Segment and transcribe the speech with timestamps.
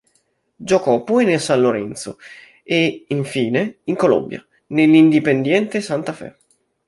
[0.55, 2.17] Giocò poi nel San Lorenzo
[2.63, 6.37] e, infine, in Colombia nell'Independiente Santa Fe.